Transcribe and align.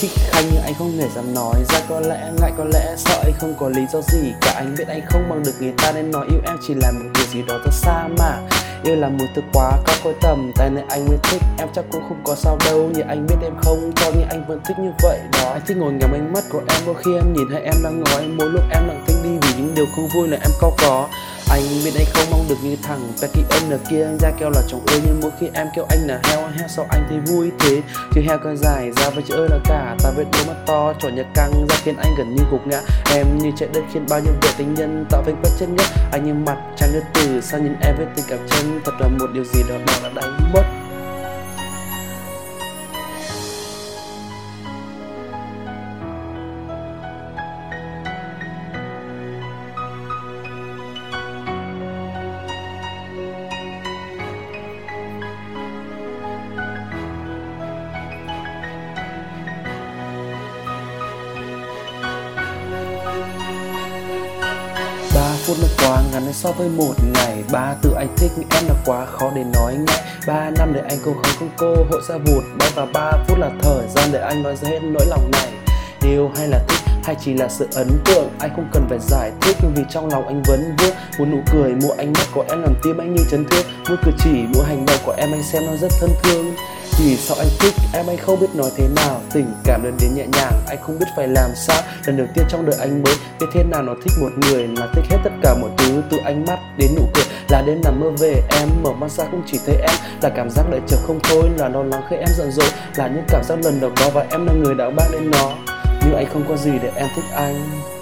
thích 0.00 0.10
khanh 0.30 0.44
nhưng 0.52 0.62
anh 0.62 0.74
không 0.78 0.98
thể 0.98 1.08
dám 1.14 1.34
nói, 1.34 1.54
ra 1.68 1.80
có 1.88 2.00
lẽ 2.00 2.32
ngại 2.40 2.52
có 2.58 2.64
lẽ 2.64 2.94
sợ 2.96 3.22
anh 3.24 3.32
không 3.38 3.54
có 3.60 3.68
lý 3.68 3.82
do 3.92 4.00
gì. 4.00 4.32
Cả 4.40 4.52
anh 4.56 4.74
biết 4.78 4.88
anh 4.88 5.00
không 5.06 5.28
bằng 5.30 5.42
được 5.44 5.52
người 5.60 5.72
ta 5.76 5.92
nên 5.92 6.10
nói 6.10 6.26
yêu 6.30 6.40
em 6.44 6.56
chỉ 6.66 6.74
là 6.74 6.90
một 6.90 7.10
điều 7.14 7.26
gì 7.26 7.42
đó 7.48 7.58
thật 7.64 7.72
xa 7.72 8.08
mà. 8.18 8.38
Yêu 8.84 8.96
là 8.96 9.08
một 9.08 9.24
thứ 9.36 9.42
quá 9.52 9.72
cao 9.86 9.96
cõi 10.04 10.14
tầm, 10.20 10.52
tại 10.56 10.70
nên 10.70 10.84
anh 10.88 11.06
mới 11.08 11.18
thích 11.22 11.42
em 11.58 11.68
chắc 11.74 11.84
cũng 11.90 12.02
không 12.08 12.20
có 12.24 12.34
sao 12.34 12.58
đâu. 12.64 12.90
Như 12.94 13.00
anh 13.08 13.26
biết 13.26 13.36
em 13.42 13.52
không, 13.62 13.92
cho 13.96 14.10
nhưng 14.14 14.28
anh 14.28 14.44
vẫn 14.48 14.60
thích 14.68 14.76
như 14.78 14.90
vậy 15.02 15.18
đó. 15.32 15.50
Anh 15.52 15.62
thích 15.66 15.76
ngồi 15.76 15.92
ngắm 15.92 16.12
ánh 16.12 16.32
mắt 16.32 16.44
của 16.50 16.62
em 16.68 16.82
đôi 16.86 16.94
khi 17.04 17.14
em 17.14 17.32
nhìn 17.32 17.46
thấy 17.52 17.62
em 17.62 17.74
đang 17.84 18.04
ngồi, 18.04 18.22
mỗi 18.26 18.50
lúc 18.50 18.62
em 18.70 18.88
lặng 18.88 19.04
thinh 19.06 19.22
đi 19.22 19.48
vì 19.48 19.62
những 19.62 19.74
điều 19.74 19.86
không 19.96 20.08
vui 20.14 20.28
là 20.28 20.38
em 20.42 20.50
cao 20.60 20.72
có 20.78 21.08
anh 21.50 21.62
biết 21.84 21.90
anh 21.96 22.06
không 22.14 22.30
mong 22.30 22.48
được 22.48 22.56
như 22.62 22.76
thằng 22.82 23.12
Becky 23.22 23.42
N 23.68 23.78
kia. 23.90 24.04
Anh 24.04 24.18
ra 24.18 24.30
kêu 24.38 24.50
là 24.50 24.62
chồng 24.68 24.86
ơi 24.86 25.00
nhưng 25.06 25.20
mỗi 25.22 25.30
khi 25.40 25.46
em 25.54 25.66
kêu 25.76 25.86
anh 25.88 25.98
là 26.06 26.20
heo 26.24 26.48
heo 26.58 26.68
sao 26.68 26.86
anh 26.90 27.06
thấy 27.08 27.18
vui 27.26 27.50
thế. 27.58 27.80
Chứ 28.14 28.20
heo 28.28 28.38
coi 28.38 28.56
dài 28.56 28.90
ra 28.96 29.10
với 29.10 29.24
chữ 29.28 29.34
ơi 29.34 29.48
là 29.50 29.58
cả. 29.64 29.96
Ta 30.02 30.10
với 30.16 30.24
đôi 30.32 30.44
mắt 30.46 30.56
to 30.66 30.92
trỏ 30.98 31.08
nhật 31.08 31.26
căng 31.34 31.66
ra 31.68 31.76
khiến 31.84 31.96
anh 31.96 32.14
gần 32.18 32.34
như 32.34 32.42
gục 32.50 32.66
ngã. 32.66 32.80
Em 33.14 33.38
như 33.38 33.50
chạy 33.56 33.68
đất 33.74 33.82
khiến 33.92 34.06
bao 34.08 34.20
nhiêu 34.20 34.32
vẻ 34.42 34.48
tình 34.56 34.74
nhân 34.74 35.06
tạo 35.10 35.22
thành 35.26 35.36
quất 35.42 35.52
chân 35.58 35.76
nhất. 35.76 35.86
Anh 36.12 36.24
như 36.24 36.34
mặt 36.34 36.56
trăng 36.76 36.92
nước 36.92 37.02
từ, 37.14 37.40
sao 37.40 37.60
nhìn 37.60 37.74
em 37.80 37.96
với 37.96 38.06
tình 38.16 38.24
cảm 38.28 38.38
chân? 38.50 38.80
Thật 38.84 38.92
là 39.00 39.08
một 39.08 39.26
điều 39.34 39.44
gì 39.44 39.62
đó 39.68 39.74
đó 39.86 39.92
đã 40.02 40.10
đánh 40.14 40.52
mất. 40.54 40.62
Phút 65.46 65.56
nó 65.62 65.68
quá 65.78 66.02
ngắn 66.12 66.32
so 66.32 66.52
với 66.52 66.68
một 66.68 66.94
ngày. 67.14 67.44
Ba 67.52 67.74
từ 67.82 67.94
anh 67.96 68.08
thích 68.16 68.30
em 68.50 68.64
là 68.68 68.74
quá 68.84 69.06
khó 69.06 69.30
để 69.34 69.44
nói 69.54 69.74
ngay. 69.86 70.02
Ba 70.26 70.50
năm 70.50 70.72
để 70.74 70.80
anh 70.88 70.98
cố 71.04 71.12
gắng 71.12 71.34
không 71.38 71.50
cô, 71.56 71.74
hội 71.90 72.00
ra 72.08 72.16
vụt. 72.16 72.44
Bay 72.58 72.70
và 72.74 72.86
ba 72.92 73.12
phút 73.28 73.38
là 73.38 73.50
thời 73.62 73.88
gian 73.94 74.08
để 74.12 74.20
anh 74.20 74.42
nói 74.42 74.56
ra 74.56 74.68
hết 74.68 74.80
nỗi 74.82 75.06
lòng 75.06 75.30
này. 75.32 75.48
Yêu 76.02 76.30
hay 76.36 76.48
là 76.48 76.58
thích, 76.68 76.80
hay 77.04 77.16
chỉ 77.24 77.34
là 77.34 77.48
sự 77.48 77.68
ấn 77.74 77.88
tượng, 78.04 78.30
anh 78.38 78.50
không 78.56 78.68
cần 78.72 78.86
phải 78.88 78.98
giải 79.08 79.30
thích. 79.40 79.56
Vì 79.76 79.82
trong 79.90 80.08
lòng 80.08 80.26
anh 80.26 80.42
vẫn 80.42 80.76
vương 80.78 80.94
một 81.18 81.24
nụ 81.24 81.38
cười 81.52 81.74
mỗi 81.82 81.96
ánh 81.98 82.12
mắt 82.12 82.26
của 82.34 82.44
em 82.48 82.62
làm 82.62 82.74
tim 82.82 82.98
anh 82.98 83.14
như 83.14 83.22
chấn 83.30 83.44
thương. 83.50 83.66
Mỗi 83.88 83.96
cử 84.04 84.10
chỉ 84.24 84.44
mỗi 84.54 84.64
hành 84.66 84.86
động 84.86 84.98
của 85.04 85.14
em 85.18 85.32
anh 85.32 85.42
xem 85.42 85.62
nó 85.66 85.72
rất 85.76 85.92
thân 86.00 86.10
thương 86.22 86.54
vì 86.98 87.16
sao 87.16 87.36
anh 87.40 87.48
thích? 87.60 87.74
Em, 87.92 88.06
anh 88.06 88.16
không 88.16 88.40
biết 88.40 88.54
nói 88.54 88.70
thế 88.76 88.88
nào. 88.96 89.20
Tình 89.32 89.46
cảm 89.64 89.84
lần 89.84 89.96
đến 90.00 90.10
nhẹ 90.14 90.26
nhàng, 90.32 90.52
anh 90.68 90.78
không 90.82 90.98
biết 90.98 91.06
phải 91.16 91.28
làm 91.28 91.50
sao. 91.56 91.82
Lần 92.06 92.16
đầu 92.16 92.26
tiên 92.34 92.44
trong 92.48 92.66
đời 92.66 92.76
anh 92.80 93.02
mới 93.02 93.14
biết 93.40 93.46
thế 93.52 93.64
nào 93.64 93.82
nó 93.82 93.94
thích 94.04 94.12
một 94.20 94.30
người 94.36 94.68
Là 94.68 94.88
thích 94.94 95.04
hết 95.10 95.18
tất 95.24 95.30
cả 95.42 95.54
mọi 95.60 95.70
thứ 95.76 96.02
từ 96.10 96.16
ánh 96.24 96.44
mắt 96.44 96.58
đến 96.78 96.90
nụ 96.96 97.02
cười. 97.14 97.24
Là 97.48 97.62
đêm 97.66 97.80
nằm 97.84 98.00
mơ 98.00 98.10
về 98.18 98.42
em, 98.60 98.68
mở 98.82 98.92
mắt 98.92 99.10
ra 99.10 99.24
cũng 99.30 99.42
chỉ 99.46 99.58
thấy 99.66 99.76
em. 99.76 99.96
Là 100.22 100.28
cảm 100.28 100.50
giác 100.50 100.62
đợi 100.70 100.80
chờ 100.86 100.96
không 101.06 101.20
thôi, 101.22 101.42
là 101.58 101.68
lo 101.68 101.82
lắng 101.82 102.02
khi 102.10 102.16
em 102.16 102.28
giận 102.36 102.50
dỗi. 102.52 102.68
Là 102.96 103.08
những 103.08 103.24
cảm 103.28 103.44
giác 103.44 103.58
lần 103.64 103.80
đầu 103.80 103.90
đó 104.00 104.10
và 104.14 104.26
em 104.30 104.46
là 104.46 104.52
người 104.52 104.74
đã 104.74 104.90
mang 104.90 105.12
đến 105.12 105.30
nó. 105.30 105.52
Nhưng 106.04 106.14
anh 106.16 106.26
không 106.32 106.44
có 106.48 106.56
gì 106.56 106.70
để 106.82 106.90
em 106.96 107.08
thích 107.16 107.24
anh. 107.34 107.95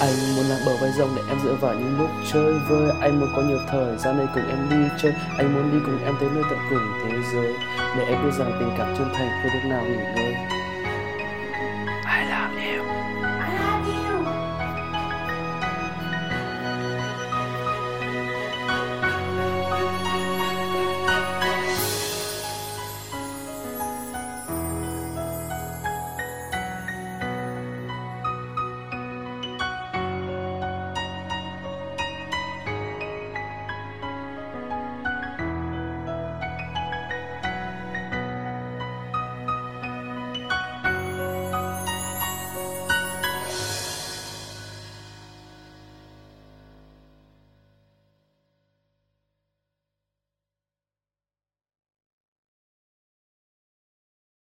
Anh 0.00 0.36
muốn 0.36 0.44
làm 0.44 0.58
bờ 0.66 0.76
vai 0.80 0.90
rồng 0.92 1.10
để 1.16 1.22
em 1.28 1.38
dựa 1.44 1.54
vào 1.54 1.74
những 1.74 1.98
lúc 1.98 2.10
chơi 2.32 2.52
vơi. 2.68 2.90
Anh 3.00 3.20
muốn 3.20 3.28
có 3.36 3.42
nhiều 3.42 3.58
thời 3.70 3.96
gian 3.96 4.18
để 4.18 4.26
cùng 4.34 4.48
em 4.48 4.68
đi 4.70 4.88
chơi. 5.02 5.12
Anh 5.38 5.54
muốn 5.54 5.72
đi 5.72 5.78
cùng 5.86 6.04
em 6.04 6.14
tới 6.20 6.28
nơi 6.34 6.44
tận 6.50 6.58
cùng 6.70 6.78
thế 7.04 7.16
giới. 7.32 7.54
Để 7.96 8.04
em 8.04 8.24
biết 8.24 8.30
rằng 8.38 8.56
tình 8.60 8.70
cảm 8.78 8.94
chân 8.98 9.08
thành 9.14 9.28
không 9.42 9.52
lúc 9.54 9.70
nào 9.70 9.84
nghỉ 9.84 9.96
ngơi. 9.96 10.34
I 12.04 12.24
love 12.30 12.76
you. 12.76 13.25